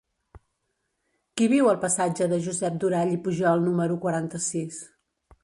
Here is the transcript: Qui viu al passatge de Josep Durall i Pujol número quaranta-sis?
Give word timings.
Qui 1.35 1.49
viu 1.51 1.69
al 1.73 1.77
passatge 1.83 2.29
de 2.33 2.41
Josep 2.47 2.81
Durall 2.85 3.13
i 3.19 3.21
Pujol 3.29 3.63
número 3.69 4.01
quaranta-sis? 4.09 4.83